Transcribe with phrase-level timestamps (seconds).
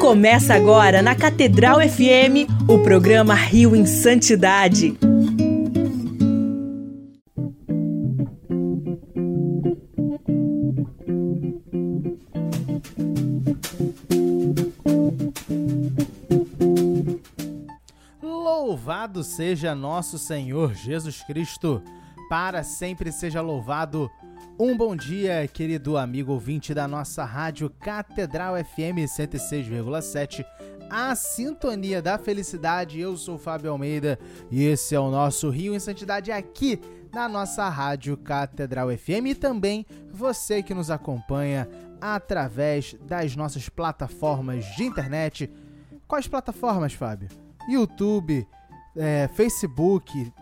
[0.00, 4.96] Começa agora na Catedral FM o programa Rio em Santidade.
[18.22, 21.82] Louvado seja nosso Senhor Jesus Cristo,
[22.28, 24.10] para sempre seja louvado.
[24.58, 30.46] Um bom dia, querido amigo ouvinte da nossa rádio Catedral FM 106,7,
[30.88, 32.98] a sintonia da felicidade.
[32.98, 34.18] Eu sou Fábio Almeida
[34.50, 36.80] e esse é o nosso Rio em Santidade aqui
[37.12, 41.68] na nossa rádio Catedral FM e também você que nos acompanha
[42.00, 45.50] através das nossas plataformas de internet.
[46.08, 47.28] Quais plataformas, Fábio?
[47.68, 48.48] YouTube,
[48.96, 50.32] é, Facebook,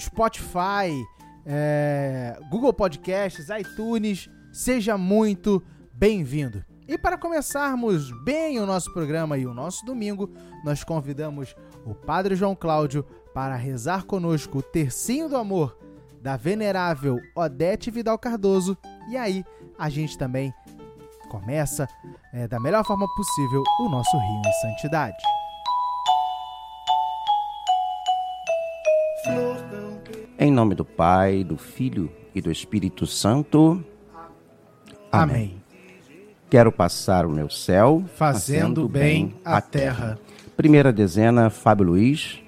[0.00, 1.04] Spotify,
[1.46, 4.28] é, Google Podcasts, iTunes.
[4.52, 6.64] Seja muito bem-vindo.
[6.86, 10.30] E para começarmos bem o nosso programa e o nosso domingo,
[10.64, 11.54] nós convidamos
[11.86, 15.78] o Padre João Cláudio para rezar conosco o Tercinho do Amor
[16.20, 18.76] da venerável Odete Vidal Cardoso.
[19.08, 19.44] E aí
[19.78, 20.52] a gente também
[21.28, 21.88] começa
[22.32, 25.41] é, da melhor forma possível o nosso Rio em Santidade.
[30.42, 33.80] Em nome do Pai, do Filho e do Espírito Santo.
[35.12, 35.54] Amém.
[36.50, 40.18] Quero passar o meu céu fazendo bem a terra.
[40.56, 42.40] Primeira dezena, Fábio Luiz.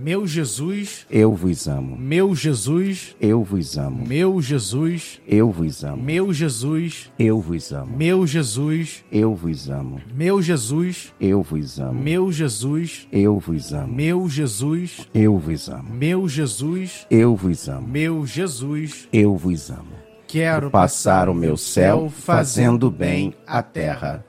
[0.00, 1.96] Meu Jesus, Eu vos amo.
[1.96, 4.06] meu Jesus, Eu vos amo.
[4.06, 6.00] meu Jesus, Eu vos amo.
[6.00, 7.96] meu Jesus, Eu vos amo.
[7.96, 10.00] meu Jesus, Eu vos amo.
[10.14, 12.00] meu Jesus, Eu vos amo.
[12.00, 13.92] meu Jesus, Eu vos amo.
[13.92, 15.92] meu Jesus, Eu vos amo.
[15.92, 17.88] meu Jesus, Eu vos amo.
[17.88, 19.08] meu Jesus.
[19.12, 19.98] Eu vos amo.
[20.28, 24.24] Quero Passar o meu céu fazendo bem a à terra.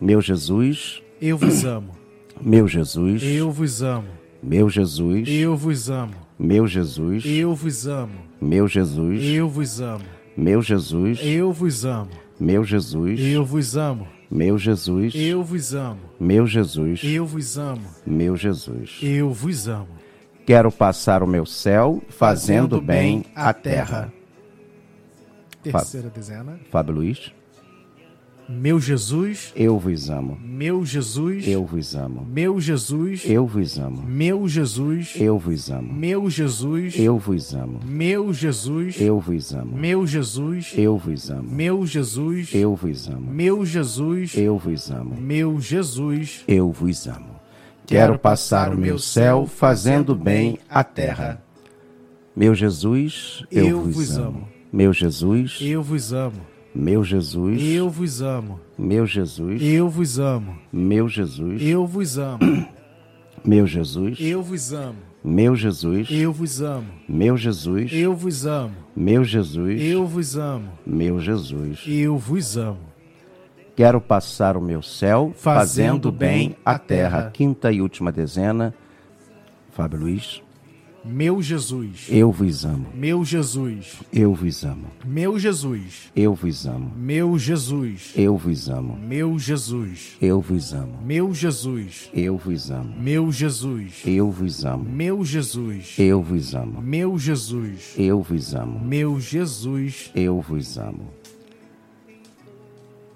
[0.00, 1.90] Meu Jesus, Eu vos amo.
[2.40, 4.17] meu Jesus, Eu vos amo.
[4.42, 6.14] Meu Jesus, Eu vos amo.
[6.38, 8.12] meu Jesus, Eu vos amo.
[8.40, 10.04] meu Jesus, Eu vos amo.
[10.36, 12.10] meu Jesus, Eu vos amo.
[12.38, 14.06] meu Jesus, Eu vos amo.
[14.30, 15.98] meu Jesus, Eu vos amo.
[16.20, 17.82] meu Jesus, Eu vos amo.
[18.06, 18.98] meu Jesus.
[19.02, 19.88] Eu vos amo.
[20.46, 24.12] Quero passar o meu céu fazendo bem à terra.
[25.62, 26.58] Terceira dezena.
[26.70, 27.32] Fábio Luiz,
[28.48, 30.38] Meu Jesus, eu vos amo.
[30.42, 32.26] meu Jesus, Eu vos amo.
[32.26, 34.02] meu Jesus, Eu vos amo.
[34.02, 35.92] meu Jesus, Eu vos amo.
[35.92, 37.80] meu Jesus, Eu vos amo.
[37.84, 39.76] meu Jesus, Eu vos amo.
[39.76, 41.42] meu Jesus, Eu vos amo.
[41.50, 43.30] meu Jesus, Eu vos amo.
[43.30, 45.14] meu Jesus, Eu vos amo.
[45.20, 46.42] meu Jesus.
[46.48, 47.38] Eu vos amo.
[47.86, 51.42] Quero passar o meu céu fazendo bem à terra.
[52.34, 54.48] Meu Jesus, eu, vos, amo.
[54.72, 56.57] Meu Jesus, Eu vos amo.
[56.78, 58.60] Meu Jesus, Eu vos amo.
[58.78, 60.56] meu Jesus, Eu vos amo.
[60.72, 62.38] meu Jesus, Eu vos amo.
[63.44, 64.96] meu Jesus, Eu vos amo.
[65.24, 66.86] meu Jesus, Eu vos amo.
[67.08, 68.74] meu Jesus, Eu vos amo.
[68.94, 70.68] meu Jesus, Eu vos amo.
[70.86, 71.84] meu Jesus.
[71.86, 72.78] Eu vos amo.
[73.74, 77.18] Quero passar o meu céu Fazendo fazendo bem a terra.
[77.18, 77.30] terra.
[77.32, 78.74] Quinta e última dezena.
[79.70, 80.42] Fábio Luiz,
[81.04, 82.06] Meu Jesus.
[82.10, 82.86] eu vos amo.
[82.94, 84.00] Meu Jesus.
[84.12, 84.86] Eu vos amo.
[85.04, 86.10] Meu Jesus.
[86.14, 86.92] Eu vos amo.
[86.96, 88.16] Meu Jesus.
[88.16, 88.98] Eu vos amo.
[88.98, 90.18] Meu Jesus.
[90.20, 90.98] Eu vos amo.
[91.02, 92.10] Meu Jesus.
[92.14, 92.94] Eu vos amo.
[93.00, 94.04] Meu Jesus.
[94.06, 94.84] Eu vos amo.
[94.90, 95.94] Meu Jesus.
[95.98, 96.82] Eu vos amo.
[96.82, 97.94] Meu Jesus.
[97.96, 98.80] Eu vos amo.
[98.80, 100.10] Meu Jesus.
[100.14, 101.18] Eu vos amo.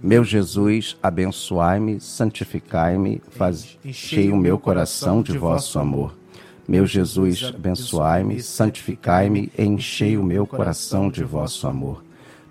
[0.05, 6.22] Meu Jesus, abençoai-me, santificai-me, fazei o meu coração de vosso amor.
[6.69, 12.05] Meu Jesus, abençoai-me, santificai-me, enchei o meu coração de vosso amor.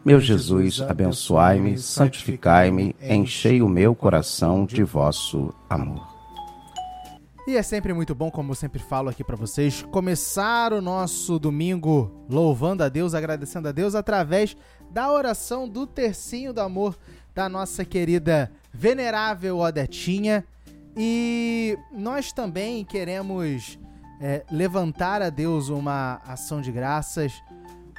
[0.03, 6.11] Meu Jesus, abençoai-me, santificai-me, enchei o meu coração de vosso amor.
[7.47, 11.39] E é sempre muito bom, como eu sempre falo aqui pra vocês, começar o nosso
[11.39, 14.55] domingo louvando a Deus, agradecendo a Deus através
[14.91, 16.97] da oração do tercinho do amor
[17.33, 20.45] da nossa querida venerável Odetinha.
[20.95, 23.79] E nós também queremos
[24.21, 27.33] é, levantar a Deus uma ação de graças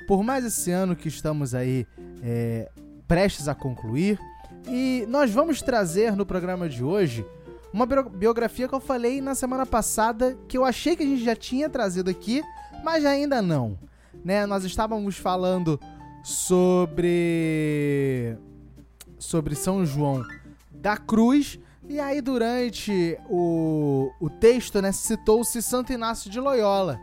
[0.06, 1.86] por mais esse ano que estamos aí
[2.22, 2.70] é,
[3.08, 4.18] prestes a concluir.
[4.68, 7.26] E nós vamos trazer no programa de hoje
[7.72, 11.24] uma bio- biografia que eu falei na semana passada, que eu achei que a gente
[11.24, 12.42] já tinha trazido aqui,
[12.84, 13.76] mas ainda não.
[14.24, 14.46] Né?
[14.46, 15.80] Nós estávamos falando
[16.22, 18.36] sobre
[19.18, 20.22] sobre São João
[20.70, 21.58] da Cruz
[21.92, 26.98] e aí durante o, o texto, né, citou-se Santo Inácio de Loyola.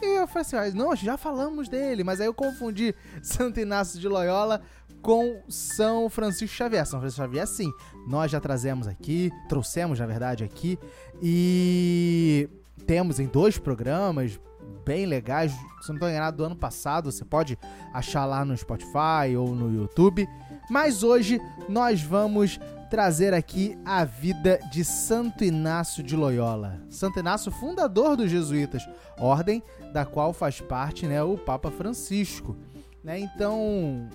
[0.00, 4.06] E eu falei assim, não, já falamos dele, mas aí eu confundi Santo Inácio de
[4.06, 4.62] Loyola
[5.02, 6.86] com São Francisco Xavier.
[6.86, 7.68] São Francisco Xavier, sim,
[8.06, 10.78] nós já trazemos aqui, trouxemos, na verdade, aqui,
[11.20, 12.48] e
[12.86, 14.38] temos em dois programas
[14.84, 15.50] bem legais,
[15.80, 17.58] se não estou enganado, do ano passado, você pode
[17.92, 20.28] achar lá no Spotify ou no YouTube.
[20.70, 26.80] Mas hoje nós vamos trazer aqui a vida de Santo Inácio de Loyola.
[26.88, 28.88] Santo Inácio, fundador dos jesuítas,
[29.18, 29.62] ordem
[29.92, 32.56] da qual faz parte né, o Papa Francisco.
[33.04, 33.20] Né?
[33.20, 34.08] Então,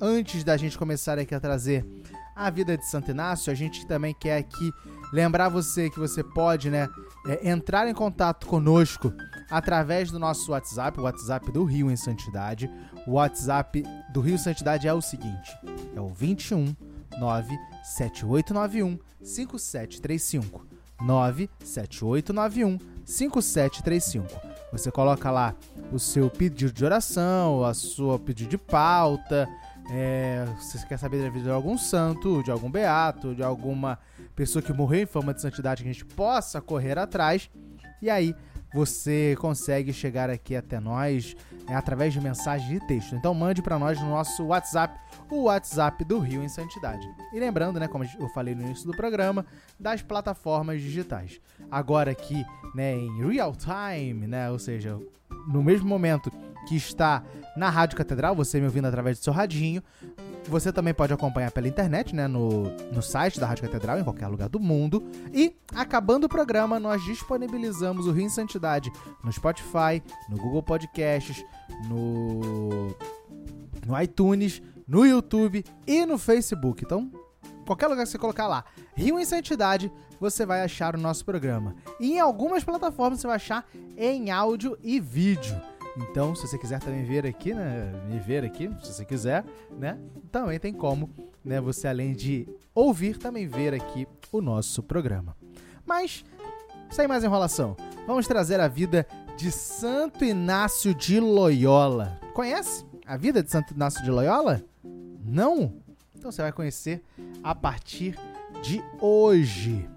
[0.00, 1.86] antes da gente começar aqui a trazer
[2.36, 4.70] a vida de Santo Inácio, a gente também quer aqui
[5.12, 6.88] lembrar você que você pode né,
[7.26, 9.12] é, entrar em contato conosco
[9.50, 12.70] através do nosso WhatsApp, o WhatsApp do Rio em Santidade.
[13.06, 13.82] O WhatsApp
[14.12, 15.50] do Rio Santidade é o seguinte:
[15.94, 16.74] é o 21
[17.18, 20.66] 97891 5735.
[21.00, 24.26] 97891 5735.
[24.72, 25.54] Você coloca lá
[25.92, 29.48] o seu pedido de oração, a sua pedido de pauta,
[29.90, 33.98] é, se você quer saber da vida de algum santo, de algum beato, de alguma
[34.34, 37.50] pessoa que morreu em fama de santidade que a gente possa correr atrás.
[38.00, 38.34] E aí
[38.72, 41.36] você consegue chegar aqui até nós
[41.68, 43.14] é, através de mensagem de texto.
[43.14, 44.98] Então mande para nós no nosso WhatsApp,
[45.30, 47.06] o WhatsApp do Rio em Santidade.
[47.32, 49.46] E lembrando, né, como eu falei no início do programa,
[49.78, 51.40] das plataformas digitais.
[51.70, 52.44] Agora aqui,
[52.74, 54.98] né, em real time, né, ou seja,
[55.48, 56.30] no mesmo momento
[56.68, 57.22] que está
[57.56, 59.82] na Rádio Catedral, você me ouvindo através do seu radinho.
[60.48, 64.26] Você também pode acompanhar pela internet, né, no, no site da Rádio Catedral, em qualquer
[64.26, 65.02] lugar do mundo.
[65.32, 68.92] E, acabando o programa, nós disponibilizamos o Rio em Santidade
[69.22, 71.44] no Spotify, no Google Podcasts,
[71.88, 72.94] no,
[73.86, 76.84] no iTunes, no YouTube e no Facebook.
[76.84, 77.10] Então,
[77.64, 79.90] qualquer lugar que você colocar lá, Rio em Santidade,
[80.20, 81.74] você vai achar o nosso programa.
[81.98, 83.66] E em algumas plataformas você vai achar
[83.96, 85.71] em áudio e vídeo.
[85.96, 89.98] Então, se você quiser também ver aqui, né, me ver aqui, se você quiser, né,
[90.30, 91.10] também tem como,
[91.44, 95.36] né, você além de ouvir, também ver aqui o nosso programa.
[95.84, 96.24] Mas,
[96.90, 99.06] sem mais enrolação, vamos trazer a vida
[99.36, 102.18] de Santo Inácio de Loyola.
[102.32, 104.62] Conhece a vida de Santo Inácio de Loyola?
[105.24, 105.74] Não?
[106.16, 107.02] Então você vai conhecer
[107.42, 108.16] a partir
[108.62, 109.88] de hoje.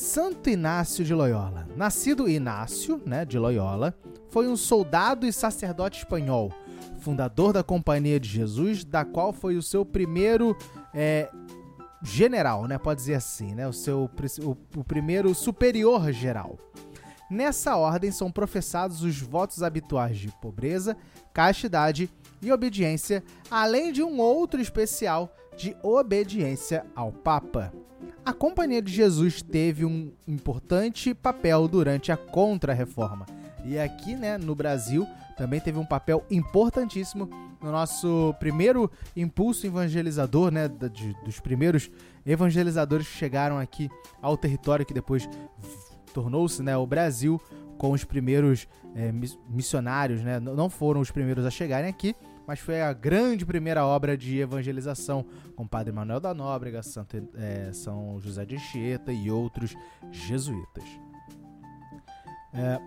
[0.00, 1.68] Santo Inácio de Loyola.
[1.76, 3.94] Nascido Inácio, né, de Loyola,
[4.30, 6.50] foi um soldado e sacerdote espanhol,
[7.00, 10.56] fundador da Companhia de Jesus, da qual foi o seu primeiro
[10.94, 11.30] é,
[12.02, 14.10] general, né, pode dizer assim, né, o seu
[14.42, 16.56] o, o primeiro superior geral.
[17.30, 20.96] Nessa ordem são professados os votos habituais de pobreza,
[21.34, 22.10] castidade
[22.40, 27.70] e obediência, além de um outro especial de obediência ao Papa.
[28.24, 33.24] A Companhia de Jesus teve um importante papel durante a Contra-Reforma.
[33.64, 35.06] E aqui, né, no Brasil,
[35.36, 37.28] também teve um papel importantíssimo
[37.62, 41.90] no nosso primeiro impulso evangelizador, né, de, dos primeiros
[42.24, 43.90] evangelizadores que chegaram aqui
[44.20, 45.28] ao território que depois
[46.12, 47.40] tornou-se, né, o Brasil
[47.78, 49.10] com os primeiros é,
[49.48, 52.14] missionários, né, não foram os primeiros a chegarem aqui,
[52.50, 55.24] mas foi a grande primeira obra de evangelização
[55.54, 59.72] com Padre Manuel da Nóbrega, Santo, é, São José de Anchieta e outros
[60.10, 60.82] jesuítas.
[62.52, 62.80] É,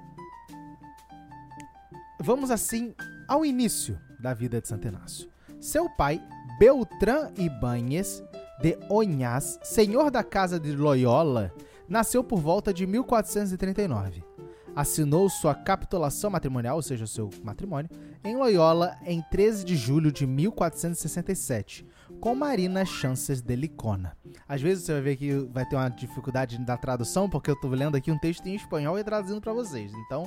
[2.20, 2.94] vamos assim
[3.26, 5.30] ao início da vida de Santo Inácio.
[5.62, 6.22] Seu pai,
[6.60, 8.22] Beltrán Ibáñez
[8.62, 11.54] de Onhas, senhor da casa de Loyola,
[11.88, 14.34] nasceu por volta de 1439
[14.76, 17.90] assinou sua capitulação matrimonial, ou seja, seu matrimônio,
[18.24, 21.86] em Loyola em 13 de julho de 1467,
[22.20, 24.16] com Marina Chances de Licona.
[24.48, 27.70] Às vezes você vai ver que vai ter uma dificuldade da tradução, porque eu estou
[27.72, 29.92] lendo aqui um texto em espanhol e traduzindo para vocês.
[30.06, 30.24] Então,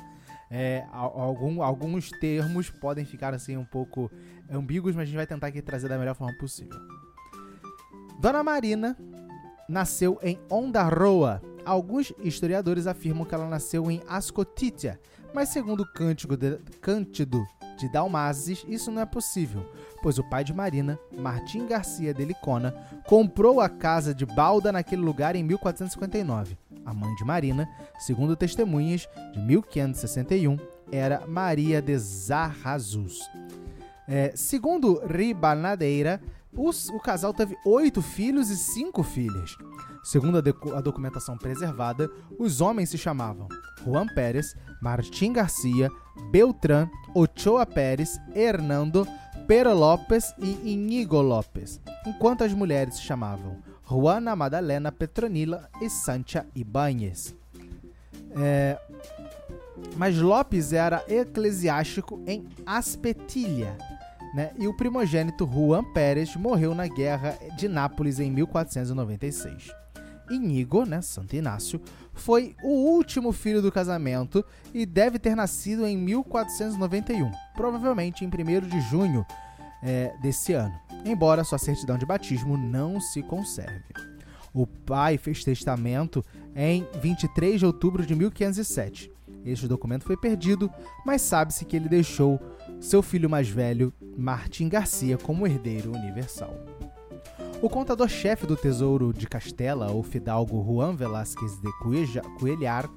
[0.50, 4.10] é, algum, alguns termos podem ficar assim um pouco
[4.50, 6.78] ambíguos, mas a gente vai tentar aqui trazer da melhor forma possível.
[8.20, 8.96] Dona Marina
[9.68, 15.00] nasceu em Ondarroa, Alguns historiadores afirmam que ela nasceu em Ascotitia,
[15.34, 17.44] mas segundo Cântico de, Cântido
[17.76, 19.64] de Dalmases, isso não é possível,
[20.02, 22.74] pois o pai de Marina, Martim Garcia de Licona,
[23.06, 26.56] comprou a casa de Balda naquele lugar em 1459.
[26.84, 27.68] A mãe de Marina,
[27.98, 30.56] segundo testemunhas de 1561,
[30.90, 33.20] era Maria de Zarrazus.
[34.08, 36.20] É, segundo Ribanadeira,
[36.56, 39.56] os, o casal teve oito filhos e cinco filhas.
[40.06, 42.08] Segundo a, a, documentação preservada,
[42.38, 43.48] os homens se chamavam
[43.84, 45.90] Juan Pérez, Martim Garcia,
[46.30, 49.04] Beltrán, Ochoa Pérez, Hernando,
[49.48, 56.46] Pero López e Inigo López, enquanto as mulheres se chamavam Juana Madalena Petronila e Sancha
[56.54, 57.34] Ibáñez.
[58.40, 58.78] É...
[59.96, 63.76] Mas Lopes era eclesiástico em Aspetilha,
[64.36, 64.52] né?
[64.56, 69.85] E o primogênito Juan Pérez morreu na Guerra de Nápoles em 1496.
[70.30, 71.80] Inigo, né, Santo Inácio,
[72.14, 78.68] foi o último filho do casamento e deve ter nascido em 1491, provavelmente em 1
[78.68, 79.24] de junho
[79.82, 83.84] é, desse ano, embora sua certidão de batismo não se conserve.
[84.52, 89.12] O pai fez testamento em 23 de outubro de 1507.
[89.44, 90.70] Este documento foi perdido,
[91.04, 92.40] mas sabe-se que ele deixou
[92.80, 96.75] seu filho mais velho, Martim Garcia, como herdeiro universal.
[97.62, 101.72] O contador-chefe do Tesouro de Castela, o fidalgo Juan Velázquez de
[102.38, 102.88] Coelhar,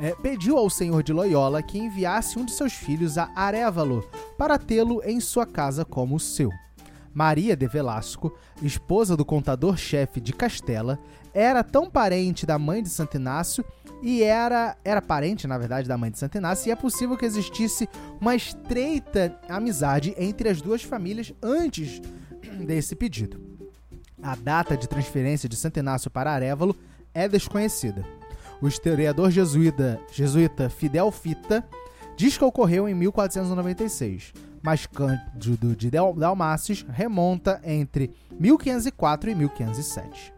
[0.00, 4.04] é, pediu ao senhor de Loyola que enviasse um de seus filhos a Arévalo
[4.36, 6.50] para tê-lo em sua casa como seu.
[7.14, 10.98] Maria de Velasco, esposa do contador-chefe de Castela,
[11.32, 13.64] era tão parente da mãe de Santo Inácio
[14.02, 17.24] e era, era parente, na verdade, da mãe de Santo Inácio, e é possível que
[17.24, 17.88] existisse
[18.20, 22.02] uma estreita amizade entre as duas famílias antes
[22.66, 23.53] desse pedido.
[24.24, 26.74] A data de transferência de Santo Inácio para Arévalo
[27.12, 28.02] é desconhecida.
[28.58, 31.62] O historiador jesuíta, jesuíta Fidel Fita
[32.16, 40.32] diz que ocorreu em 1496, mas Cândido de Dalmácios remonta entre 1504 e 1507.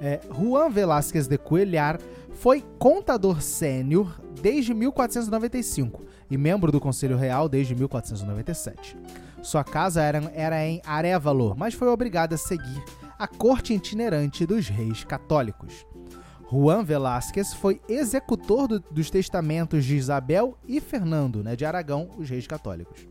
[0.00, 2.00] É, Juan Velázquez de Coelhar
[2.34, 8.96] foi contador sênior desde 1495 e membro do Conselho Real desde 1497.
[9.42, 12.82] Sua casa era, era em Arevalo, mas foi obrigado a seguir
[13.18, 15.86] a corte itinerante dos reis católicos.
[16.50, 22.28] Juan Velázquez foi executor do, dos testamentos de Isabel e Fernando, né, de Aragão, os
[22.28, 23.06] reis católicos.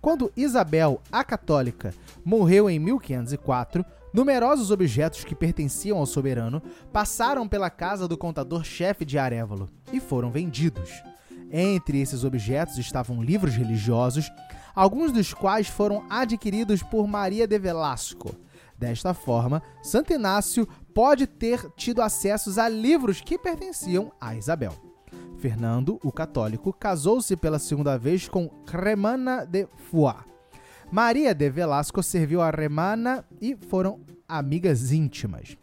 [0.00, 6.62] Quando Isabel, a católica, morreu em 1504, Numerosos objetos que pertenciam ao soberano
[6.92, 11.02] passaram pela casa do contador-chefe de Arévalo e foram vendidos.
[11.50, 14.30] Entre esses objetos estavam livros religiosos,
[14.74, 18.34] alguns dos quais foram adquiridos por Maria de Velasco.
[18.76, 24.72] Desta forma, Santo Inácio pode ter tido acessos a livros que pertenciam a Isabel.
[25.38, 30.32] Fernando, o católico, casou-se pela segunda vez com Remana de Foix,
[30.92, 35.56] Maria de Velasco serviu a Remana e foram amigas íntimas.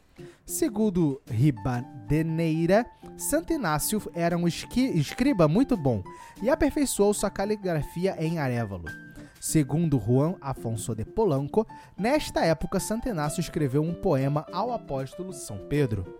[0.50, 2.84] Segundo Ribadeneira,
[3.16, 6.02] Santo Inácio era um escriba muito bom
[6.42, 8.86] e aperfeiçoou sua caligrafia em Arévalo.
[9.40, 15.68] Segundo Juan Afonso de Polanco, nesta época Santo Inácio escreveu um poema ao apóstolo São
[15.70, 16.20] Pedro.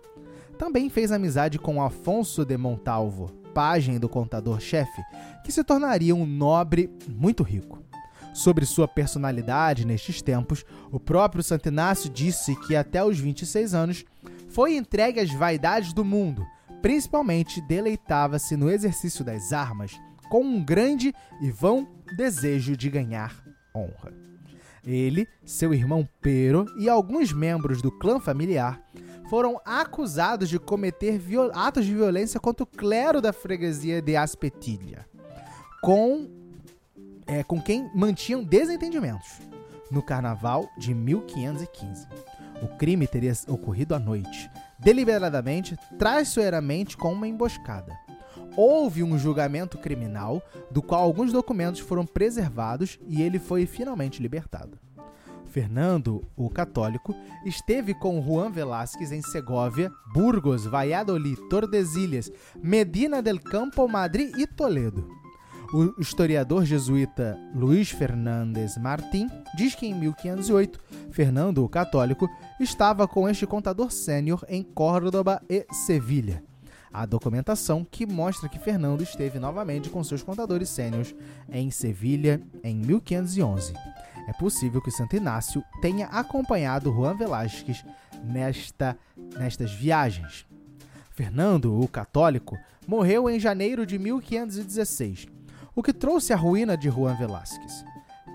[0.56, 5.02] Também fez amizade com Afonso de Montalvo, pajem do contador-chefe,
[5.44, 7.89] que se tornaria um nobre muito rico.
[8.32, 14.04] Sobre sua personalidade nestes tempos, o próprio Santo Inácio disse que até os 26 anos
[14.48, 16.46] foi entregue às vaidades do mundo,
[16.80, 19.92] principalmente deleitava-se no exercício das armas,
[20.30, 23.44] com um grande e vão desejo de ganhar
[23.74, 24.12] honra.
[24.84, 28.80] Ele, seu irmão Pero e alguns membros do clã familiar
[29.28, 31.20] foram acusados de cometer
[31.52, 35.06] atos de violência contra o clero da freguesia de Aspetilha,
[35.82, 36.28] com
[37.26, 39.40] é, com quem mantinham desentendimentos
[39.90, 42.06] no carnaval de 1515.
[42.62, 47.98] O crime teria ocorrido à noite, deliberadamente, traiçoeiramente, com uma emboscada.
[48.56, 54.78] Houve um julgamento criminal, do qual alguns documentos foram preservados e ele foi finalmente libertado.
[55.46, 62.30] Fernando, o católico, esteve com Juan Velázquez em Segóvia, Burgos, Valladolid, Tordesilhas,
[62.62, 65.19] Medina del Campo, Madrid e Toledo.
[65.72, 70.80] O historiador jesuíta Luiz Fernandes Martim diz que em 1508,
[71.12, 76.42] Fernando o Católico estava com este contador sênior em Córdoba e Sevilha.
[76.92, 81.14] Há documentação que mostra que Fernando esteve novamente com seus contadores sêniores
[81.48, 83.72] em Sevilha em 1511.
[84.26, 87.84] É possível que Santo Inácio tenha acompanhado Juan Velázquez
[88.24, 88.98] nesta,
[89.38, 90.44] nestas viagens.
[91.12, 92.58] Fernando, o católico,
[92.88, 95.28] morreu em janeiro de 1516
[95.74, 97.84] o que trouxe a ruína de Juan Velázquez.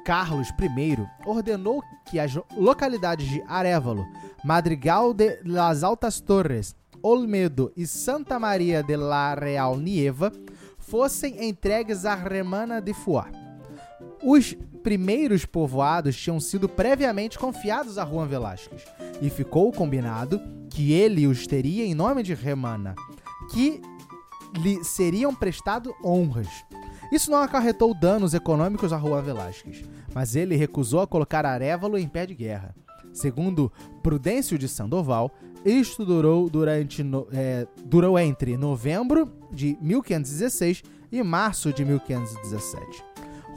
[0.05, 4.05] Carlos I ordenou que as localidades de Arevalo,
[4.43, 10.31] Madrigal de las Altas Torres, Olmedo e Santa Maria de la Real Nieva
[10.77, 13.27] fossem entregues à Remana de Foix.
[14.21, 18.83] Os primeiros povoados tinham sido previamente confiados a Juan Velázquez
[19.21, 20.39] e ficou combinado
[20.69, 22.93] que ele os teria em nome de Remana,
[23.51, 23.81] que
[24.61, 26.49] lhe seriam prestado honras.
[27.11, 29.83] Isso não acarretou danos econômicos a Juan Velázquez,
[30.13, 32.75] mas ele recusou a colocar Arevalo em pé de guerra.
[33.13, 33.71] Segundo
[34.03, 35.31] Prudêncio de Sandoval,
[35.63, 43.03] isto durou, durante é, durou entre novembro de 1516 e março de 1517.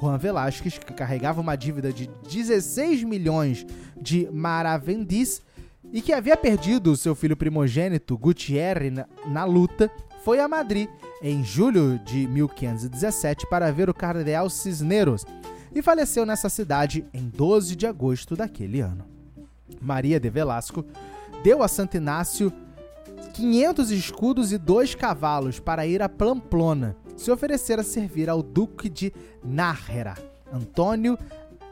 [0.01, 3.67] Juan Velásquez, que carregava uma dívida de 16 milhões
[4.01, 5.43] de maravendis
[5.93, 9.91] e que havia perdido seu filho primogênito, Gutierre, na, na luta,
[10.29, 10.91] foi a Madrid
[11.23, 15.25] em julho de 1517 para ver o cardeal Cisneros
[15.75, 19.07] e faleceu nessa cidade em 12 de agosto daquele ano.
[19.81, 20.85] Maria de Velasco
[21.43, 22.53] deu a Santo Inácio
[23.33, 28.91] 500 escudos e dois cavalos para ir a Pamplona, se oferecer a servir ao duque
[28.91, 29.11] de
[29.43, 30.15] Nájera,
[30.53, 31.19] Antônio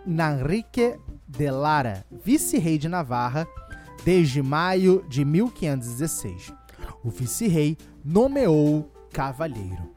[0.06, 0.98] Nanrique
[1.28, 3.46] de Lara, vice-rei de Navarra,
[4.02, 6.55] desde maio de 1516.
[7.06, 9.94] O vice-rei nomeou cavalheiro.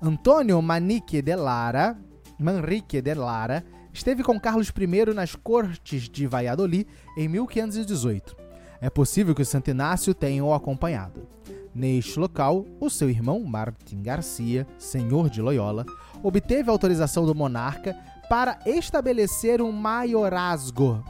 [0.00, 1.98] Antônio Manique de Lara,
[2.38, 8.36] Manrique de Lara, esteve com Carlos I nas cortes de Valladolid em 1518.
[8.80, 11.26] É possível que o Santo Inácio tenha o acompanhado.
[11.74, 15.84] Neste local, o seu irmão Martim Garcia, senhor de Loyola,
[16.22, 17.96] obteve autorização do monarca
[18.28, 21.04] para estabelecer um maiorazgo,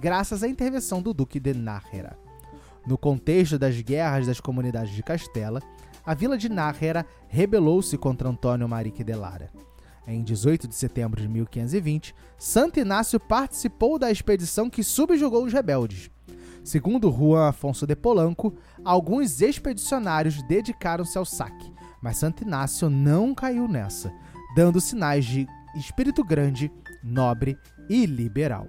[0.00, 2.18] graças à intervenção do Duque de Nájera.
[2.88, 5.60] No contexto das guerras das comunidades de Castela,
[6.06, 9.50] a vila de Nájera rebelou-se contra Antônio Marique de Lara.
[10.06, 16.10] Em 18 de setembro de 1520, Santo Inácio participou da expedição que subjugou os rebeldes.
[16.64, 21.70] Segundo Juan Afonso de Polanco, alguns expedicionários dedicaram-se ao saque,
[22.02, 24.10] mas Santo Inácio não caiu nessa,
[24.56, 26.72] dando sinais de espírito grande,
[27.04, 28.66] nobre e liberal.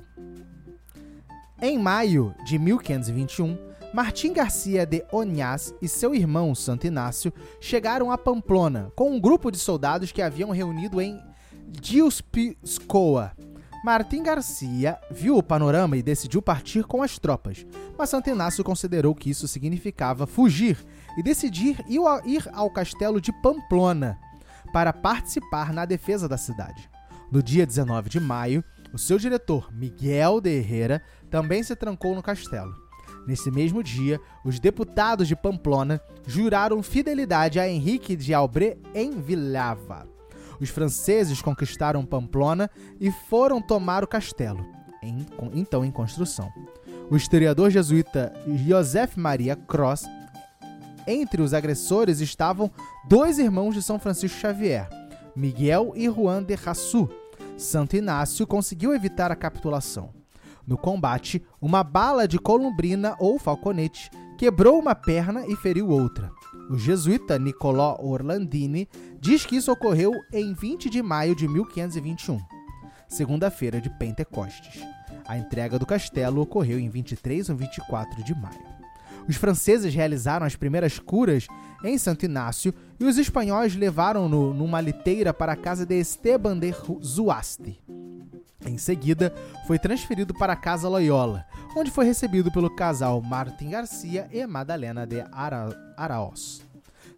[1.62, 8.18] Em maio de 1521, Martim Garcia de Onhas e seu irmão Santo Inácio chegaram a
[8.18, 11.20] Pamplona com um grupo de soldados que haviam reunido em
[11.68, 13.34] Diospiscoa,
[13.84, 17.66] Martim Garcia viu o panorama e decidiu partir com as tropas,
[17.98, 20.78] mas Santo Inácio considerou que isso significava fugir
[21.18, 24.20] e decidir ir ao castelo de Pamplona
[24.74, 26.90] para participar na defesa da cidade.
[27.32, 32.24] No dia 19 de maio, o seu diretor, Miguel de Herrera, também se trancou no
[32.24, 32.89] castelo.
[33.28, 40.08] Nesse mesmo dia, os deputados de Pamplona juraram fidelidade a Henrique de Albré em Villava.
[40.60, 44.66] Os franceses conquistaram Pamplona e foram tomar o castelo,
[45.02, 46.52] em, então em construção.
[47.10, 50.06] O historiador jesuíta Joseph Maria Cross.
[51.08, 52.70] Entre os agressores estavam
[53.08, 54.88] dois irmãos de São Francisco Xavier,
[55.36, 57.10] Miguel e Juan de Rassou.
[57.58, 60.19] Santo Inácio conseguiu evitar a capitulação.
[60.70, 66.32] No combate, uma bala de columbrina ou falconete quebrou uma perna e feriu outra.
[66.70, 68.88] O jesuíta Nicolò Orlandini
[69.20, 72.40] diz que isso ocorreu em 20 de maio de 1521,
[73.08, 74.86] segunda-feira de Pentecostes.
[75.28, 78.79] A entrega do castelo ocorreu em 23 ou 24 de maio.
[79.30, 81.46] Os franceses realizaram as primeiras curas
[81.84, 86.74] em Santo Inácio e os espanhóis levaram-no numa liteira para a casa de Esteban de
[87.04, 87.80] Zuaste.
[88.66, 89.32] Em seguida,
[89.68, 91.46] foi transferido para a Casa Loyola,
[91.78, 96.68] onde foi recebido pelo casal Martin Garcia e Madalena de Ara Araós.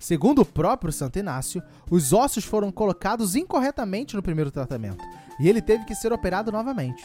[0.01, 5.05] Segundo o próprio Santo Inácio, os ossos foram colocados incorretamente no primeiro tratamento
[5.39, 7.03] e ele teve que ser operado novamente.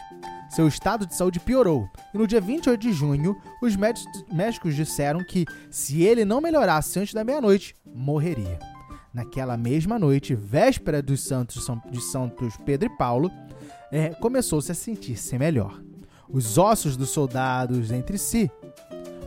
[0.48, 5.44] Seu estado de saúde piorou e no dia 28 de junho, os médicos disseram que,
[5.70, 8.58] se ele não melhorasse antes da meia-noite, morreria.
[9.12, 13.30] Naquela mesma noite, véspera dos santos, de Santos Pedro e Paulo,
[13.92, 15.82] é, começou-se a sentir-se melhor.
[16.30, 18.50] Os ossos dos soldados entre si.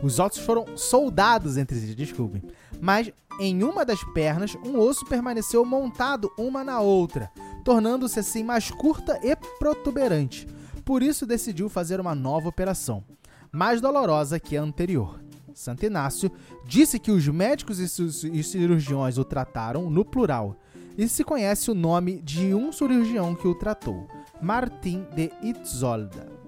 [0.02, 2.42] Os ossos foram soldados entre si, desculpem.
[2.80, 7.30] Mas em uma das pernas, um osso permaneceu montado uma na outra,
[7.64, 10.46] tornando-se assim mais curta e protuberante.
[10.84, 13.04] Por isso decidiu fazer uma nova operação,
[13.52, 15.20] mais dolorosa que a anterior.
[15.54, 16.30] Santo Inácio
[16.64, 20.56] disse que os médicos e cirurgiões o trataram no plural,
[20.96, 24.08] e se conhece o nome de um cirurgião que o tratou,
[24.42, 26.39] Martim de Itzolda.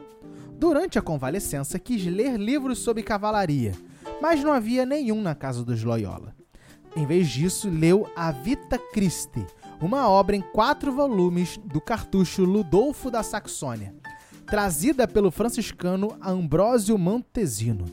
[0.62, 3.72] Durante a convalescença, quis ler livros sobre cavalaria,
[4.20, 6.36] mas não havia nenhum na casa dos Loyola.
[6.94, 9.44] Em vez disso, leu A Vita Christi,
[9.80, 13.92] uma obra em quatro volumes do cartucho Ludolfo da Saxônia,
[14.46, 17.86] trazida pelo franciscano Ambrósio Montesino.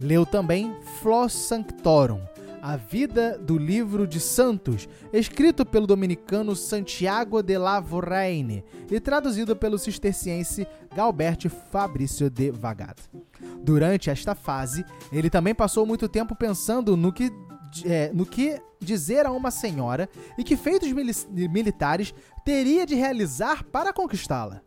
[0.00, 2.22] Leu também Flos Sanctorum,
[2.62, 9.78] a Vida do Livro de Santos, escrito pelo dominicano Santiago de Lavoraine e traduzido pelo
[9.78, 13.00] cisterciense Galbert Fabrício de Vagat.
[13.62, 17.30] Durante esta fase, ele também passou muito tempo pensando no que,
[17.84, 20.90] é, no que dizer a uma senhora e que feitos
[21.28, 24.60] militares teria de realizar para conquistá-la.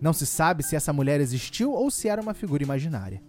[0.00, 3.22] Não se sabe se essa mulher existiu ou se era uma figura imaginária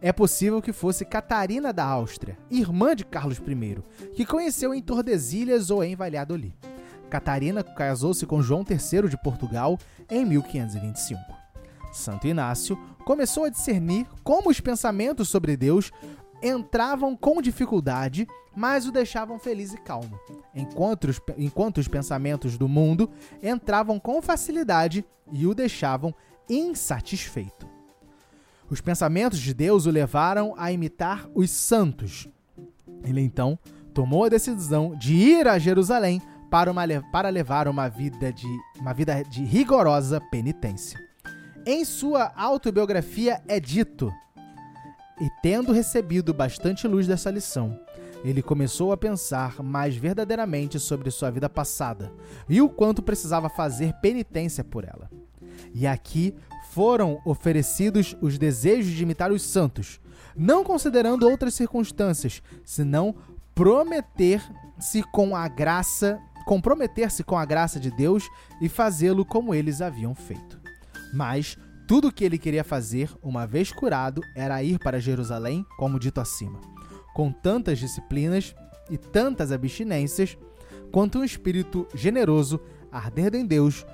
[0.00, 3.82] é possível que fosse Catarina da Áustria, irmã de Carlos I,
[4.14, 6.54] que conheceu em Tordesilhas ou em Valladolid.
[7.08, 9.78] Catarina casou-se com João III de Portugal
[10.10, 11.20] em 1525.
[11.92, 15.90] Santo Inácio começou a discernir como os pensamentos sobre Deus
[16.42, 20.18] entravam com dificuldade, mas o deixavam feliz e calmo,
[20.54, 23.10] enquanto os, enquanto os pensamentos do mundo
[23.42, 26.14] entravam com facilidade e o deixavam
[26.48, 27.75] insatisfeito.
[28.68, 32.28] Os pensamentos de Deus o levaram a imitar os santos.
[33.04, 33.58] Ele então
[33.94, 38.46] tomou a decisão de ir a Jerusalém para, uma, para levar uma vida, de,
[38.78, 40.98] uma vida de rigorosa penitência.
[41.64, 44.12] Em sua autobiografia é dito:
[45.20, 47.78] E tendo recebido bastante luz dessa lição,
[48.24, 52.12] ele começou a pensar mais verdadeiramente sobre sua vida passada
[52.48, 55.10] e o quanto precisava fazer penitência por ela.
[55.72, 56.34] E aqui
[56.76, 59.98] foram oferecidos os desejos de imitar os santos,
[60.36, 63.14] não considerando outras circunstâncias, senão
[63.54, 68.28] prometer-se com a graça, comprometer-se com a graça de Deus
[68.60, 70.60] e fazê-lo como eles haviam feito.
[71.14, 71.56] Mas
[71.88, 76.20] tudo o que ele queria fazer, uma vez curado, era ir para Jerusalém, como dito
[76.20, 76.60] acima,
[77.14, 78.54] com tantas disciplinas
[78.90, 80.36] e tantas abstinências,
[80.92, 82.60] quanto um espírito generoso,
[82.92, 83.86] ardendo em Deus,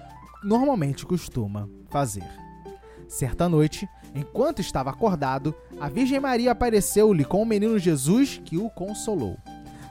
[0.42, 2.42] normalmente costuma fazer.
[3.08, 8.70] Certa noite, enquanto estava acordado, a Virgem Maria apareceu-lhe com o menino Jesus que o
[8.70, 9.36] consolou.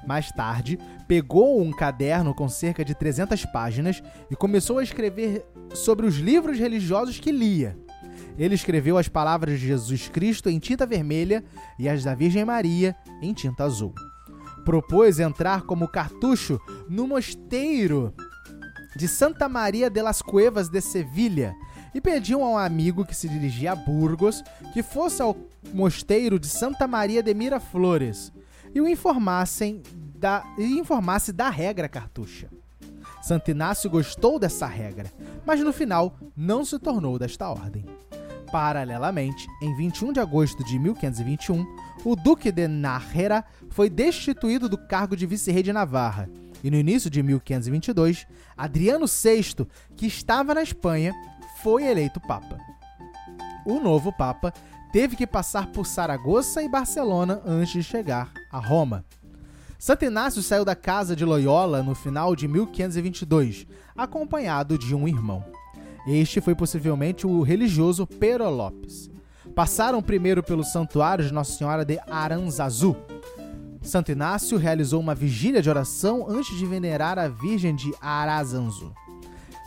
[0.06, 6.06] Mais tarde, pegou um caderno com cerca de 300 páginas e começou a escrever sobre
[6.06, 7.78] os livros religiosos que lia.
[8.38, 11.44] Ele escreveu as palavras de Jesus Cristo em tinta vermelha
[11.78, 13.94] e as da Virgem Maria em tinta azul.
[14.66, 18.14] Propôs entrar como cartucho no mosteiro
[18.96, 21.56] de Santa Maria de las Cuevas de Sevilha
[21.94, 25.36] e pediu a um amigo que se dirigia a Burgos que fosse ao
[25.74, 28.32] mosteiro de Santa Maria de Miraflores
[28.74, 29.82] e o informassem
[30.16, 32.50] da, e informasse da regra cartucha.
[33.22, 35.12] Santo Inácio gostou dessa regra,
[35.46, 37.86] mas no final não se tornou desta ordem.
[38.52, 41.66] Paralelamente, em 21 de agosto de 1521,
[42.04, 46.30] o Duque de Nájera foi destituído do cargo de vice-rei de Navarra,
[46.64, 48.28] e no início de 1522,
[48.58, 51.14] Adriano VI, que estava na Espanha,
[51.64, 52.58] foi eleito papa.
[53.66, 54.54] O novo papa
[54.92, 59.06] teve que passar por Saragoça e Barcelona antes de chegar a Roma.
[59.78, 65.44] Santo Inácio saiu da casa de Loyola no final de 1522, acompanhado de um irmão.
[66.08, 69.10] Este foi possivelmente o religioso Pero Lopes.
[69.56, 72.96] Passaram primeiro pelo santuário de Nossa Senhora de Aranzazu.
[73.82, 78.94] Santo Inácio realizou uma vigília de oração antes de venerar a Virgem de Arazanzu.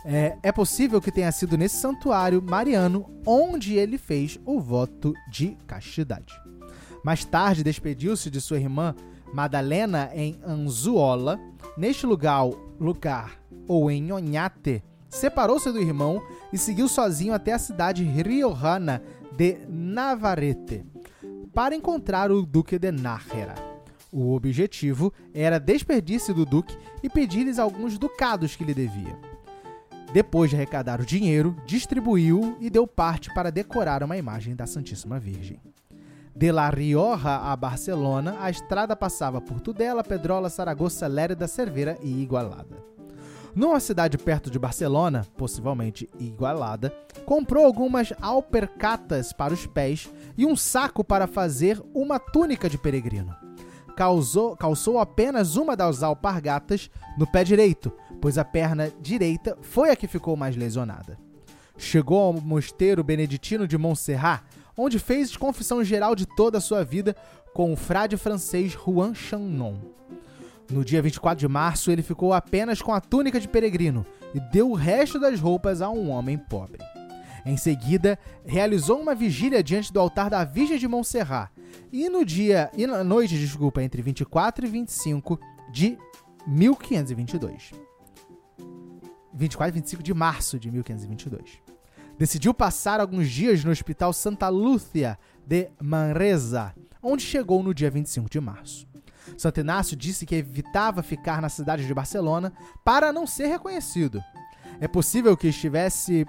[0.07, 5.57] É, é possível que tenha sido nesse santuário mariano onde ele fez o voto de
[5.65, 6.39] castidade.
[7.03, 8.95] Mais tarde, despediu-se de sua irmã
[9.33, 11.39] Madalena em Anzuola.
[11.75, 12.47] Neste lugar,
[12.79, 16.21] lugar ou em Onhate, separou-se do irmão
[16.53, 19.01] e seguiu sozinho até a cidade riojana
[19.35, 20.85] de Navarrete
[21.51, 23.55] para encontrar o Duque de Nájera.
[24.11, 29.34] O objetivo era despedir-se do Duque e pedir-lhes alguns ducados que lhe devia.
[30.15, 35.19] Depois de arrecadar o dinheiro, distribuiu e deu parte para decorar uma imagem da Santíssima
[35.19, 35.59] Virgem.
[36.33, 42.21] De La Rioja a Barcelona, a estrada passava por Tudela, Pedrola, Saragoça, Lérida, Cerveira e
[42.23, 42.81] Igualada.
[43.53, 50.55] Numa cidade perto de Barcelona, possivelmente Igualada, comprou algumas alpercatas para os pés e um
[50.55, 53.35] saco para fazer uma túnica de peregrino.
[53.97, 59.95] Causou, calçou apenas uma das alpargatas no pé direito, pois a perna direita foi a
[59.95, 61.17] que ficou mais lesionada.
[61.77, 64.43] Chegou ao mosteiro beneditino de Montserrat,
[64.77, 67.15] onde fez confissão geral de toda a sua vida
[67.53, 69.75] com o frade francês Juan Chanon.
[70.69, 74.71] No dia 24 de março, ele ficou apenas com a túnica de peregrino e deu
[74.71, 76.79] o resto das roupas a um homem pobre.
[77.45, 81.51] Em seguida, realizou uma vigília diante do altar da Virgem de Montserrat.
[81.91, 85.39] E no dia e na noite, desculpa, entre 24 e 25
[85.71, 85.97] de
[86.47, 87.84] 1522.
[89.35, 91.61] 24 e 25 de março de 1522.
[92.17, 98.29] Decidiu passar alguns dias no Hospital Santa Lúcia de Manresa, onde chegou no dia 25
[98.29, 98.87] de março.
[99.37, 104.21] Santo Inácio disse que evitava ficar na cidade de Barcelona para não ser reconhecido.
[104.79, 106.25] É possível que estivesse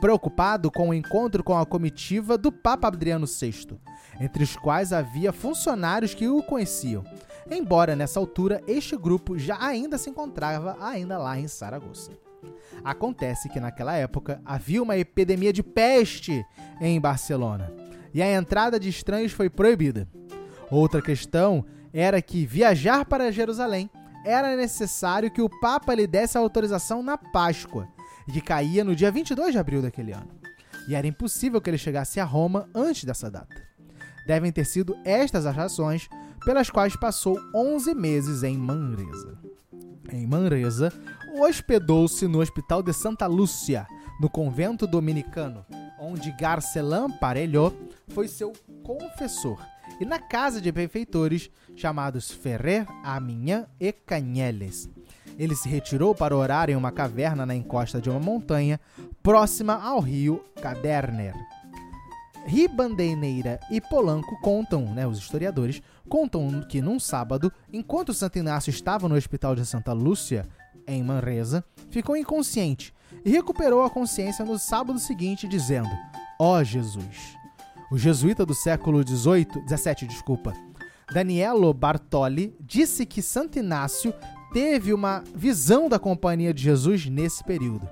[0.00, 3.78] preocupado com o encontro com a comitiva do Papa Adriano VI,
[4.20, 7.04] entre os quais havia funcionários que o conheciam,
[7.50, 12.23] embora nessa altura este grupo já ainda se encontrava ainda lá em Saragoça.
[12.84, 16.44] Acontece que naquela época havia uma epidemia de peste
[16.80, 17.72] em Barcelona
[18.14, 20.08] e a entrada de estranhos foi proibida.
[20.70, 23.90] Outra questão era que viajar para Jerusalém
[24.24, 27.88] era necessário que o Papa lhe desse a autorização na Páscoa,
[28.32, 30.28] que caía no dia 22 de abril daquele ano.
[30.88, 33.54] E era impossível que ele chegasse a Roma antes dessa data.
[34.26, 36.08] Devem ter sido estas as razões
[36.44, 39.38] pelas quais passou 11 meses em Manresa.
[40.10, 40.92] Em Manresa,
[41.42, 43.86] hospedou-se no Hospital de Santa Lúcia,
[44.20, 45.64] no convento dominicano,
[45.98, 47.76] onde Garcelan Parelho
[48.08, 49.58] foi seu confessor,
[50.00, 54.88] e na casa de benfeitores chamados Ferrer, Aminhã e Canheles.
[55.36, 58.80] Ele se retirou para orar em uma caverna na encosta de uma montanha
[59.22, 61.34] próxima ao rio Caderner.
[62.46, 69.08] Ribandeineira e Polanco contam, né, os historiadores, contam que num sábado, enquanto Santo Inácio estava
[69.08, 70.46] no hospital de Santa Lúcia,
[70.86, 72.94] em Manresa, ficou inconsciente
[73.24, 75.90] e recuperou a consciência no sábado seguinte, dizendo:
[76.38, 77.36] Ó oh, Jesus!
[77.90, 80.52] O jesuíta do século XVIII, 17, desculpa,
[81.12, 84.12] Danielo Bartoli, disse que Santo Inácio
[84.52, 87.88] teve uma visão da Companhia de Jesus nesse período.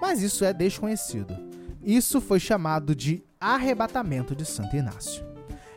[0.00, 1.36] Mas isso é desconhecido.
[1.82, 5.24] Isso foi chamado de arrebatamento de Santo Inácio.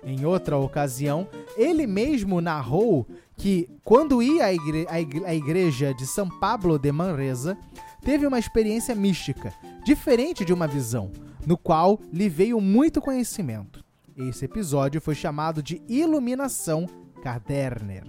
[0.03, 3.07] Em outra ocasião, ele mesmo narrou
[3.43, 4.87] que, quando ia à, igre
[5.35, 7.57] igreja de São Pablo de Manresa,
[8.01, 9.53] teve uma experiência mística,
[9.83, 11.11] diferente de uma visão,
[11.45, 13.83] no qual lhe veio muito conhecimento.
[14.15, 16.87] Esse episódio foi chamado de Iluminação
[17.21, 18.05] Caderner.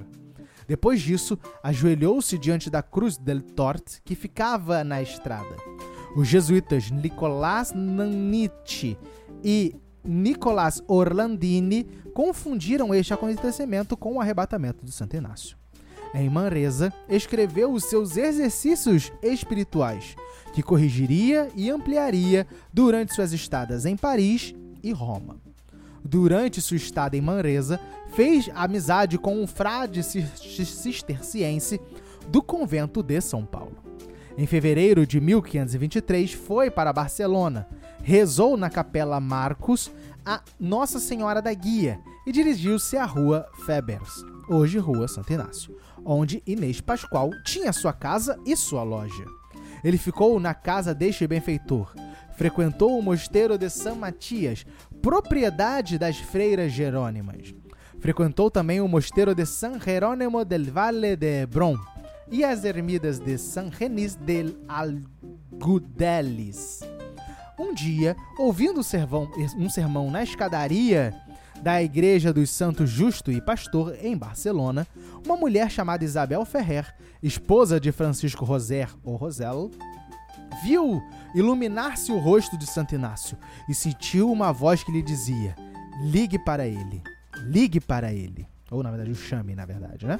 [0.68, 5.57] Depois disso, ajoelhou-se diante da cruz del Tort que ficava na estrada.
[6.14, 8.97] Os jesuítas Nicolás Nanite
[9.42, 15.57] e Nicolás Orlandini confundiram este acontecimento com o arrebatamento de Santo Inácio.
[16.14, 20.14] Em Manresa, escreveu os seus exercícios espirituais,
[20.53, 25.40] que corrigiria e ampliaria durante suas estadas em Paris e Roma.
[26.05, 27.81] Durante sua estada em Manresa,
[28.14, 31.81] fez amizade com um frade cisterciense
[32.29, 33.84] do convento de São Paulo.
[34.37, 37.68] Em fevereiro de 1523, foi para Barcelona,
[38.03, 39.92] rezou na Capela Marcos
[40.27, 46.42] a Nossa Senhora da Guia e dirigiu-se à Rua Febers, hoje Rua Santo Inácio, onde
[46.44, 49.25] Inês Pascoal tinha sua casa e sua loja.
[49.85, 51.94] Ele ficou na casa deste benfeitor,
[52.37, 54.66] frequentou o mosteiro de São Matias,
[55.01, 57.55] propriedade das freiras jerônimas.
[58.01, 61.79] Frequentou também o mosteiro de San Jerónimo del Valle de Hebron
[62.30, 64.56] e as ermidas de San Renis del
[65.58, 66.80] Algudelis.
[67.58, 71.14] Um dia, ouvindo um sermão na escadaria
[71.62, 74.87] da Igreja dos Santos Justo e Pastor, em Barcelona,
[75.24, 79.70] uma mulher chamada Isabel Ferrer, esposa de Francisco Roser ou Rosel,
[80.62, 81.02] viu
[81.34, 85.54] iluminar-se o rosto de Santo Inácio e sentiu uma voz que lhe dizia:
[86.02, 87.02] Ligue para ele,
[87.46, 88.46] ligue para ele.
[88.70, 90.18] Ou, na verdade, o chame, na verdade, né?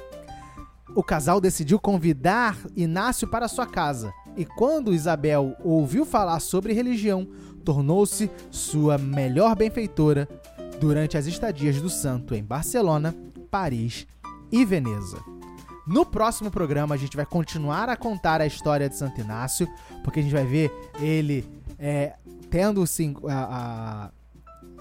[0.93, 7.27] O casal decidiu convidar Inácio para sua casa e quando Isabel ouviu falar sobre religião,
[7.63, 10.27] tornou-se sua melhor benfeitora
[10.79, 13.15] durante as estadias do santo em Barcelona,
[13.49, 14.05] Paris
[14.51, 15.17] e Veneza.
[15.87, 19.67] No próximo programa, a gente vai continuar a contar a história de Santo Inácio,
[20.03, 22.15] porque a gente vai ver ele é,
[22.49, 24.11] tendo sim, a, a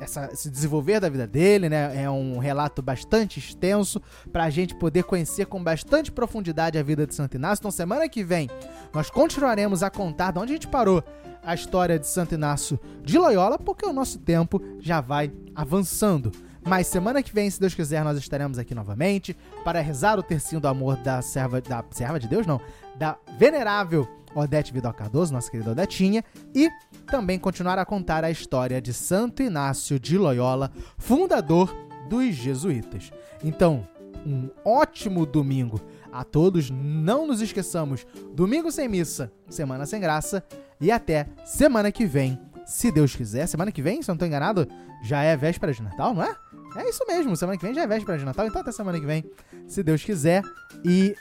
[0.00, 2.02] essa, se desenvolver da vida dele, né?
[2.02, 4.00] É um relato bastante extenso
[4.32, 7.62] para a gente poder conhecer com bastante profundidade a vida de Santo Inácio.
[7.62, 8.50] Então, semana que vem,
[8.92, 11.02] nós continuaremos a contar de onde a gente parou
[11.42, 16.32] a história de Santo Inácio de Loyola, porque o nosso tempo já vai avançando.
[16.66, 20.60] Mas semana que vem, se Deus quiser, nós estaremos aqui novamente para rezar o tercinho
[20.60, 22.58] do amor da serva, da serva de Deus, não,
[22.96, 26.68] da venerável Odete Vidal Cardoso, nossa querida Odetinha, e
[27.06, 31.74] também continuar a contar a história de Santo Inácio de Loyola, fundador
[32.08, 33.10] dos jesuítas.
[33.42, 33.86] Então,
[34.26, 35.80] um ótimo domingo
[36.12, 36.70] a todos.
[36.70, 40.44] Não nos esqueçamos, domingo sem missa, semana sem graça
[40.80, 43.46] e até semana que vem, se Deus quiser.
[43.46, 44.66] Semana que vem, se eu não estou enganado,
[45.02, 46.34] já é véspera de Natal, não é?
[46.76, 49.06] É isso mesmo, semana que vem já é véspera de Natal, então até semana que
[49.06, 49.24] vem,
[49.66, 50.42] se Deus quiser.
[50.84, 51.14] E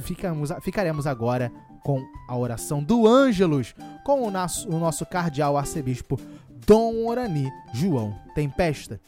[0.00, 1.50] ficamos, ficaremos agora
[1.82, 6.18] com a oração do Ângelus, com o nosso, o nosso cardeal arcebispo
[6.66, 9.00] Dom Orani João Tempesta.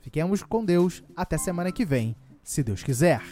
[0.00, 3.22] Fiquemos com Deus até semana que vem, se Deus quiser.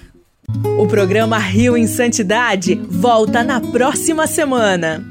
[0.78, 5.04] O programa Rio em Santidade volta na próxima semana.